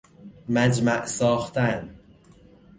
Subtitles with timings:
[0.49, 1.95] مجمع ساختن